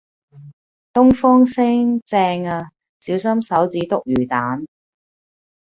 [0.95, 4.65] 東方昇正呀，小心手指篤魚蛋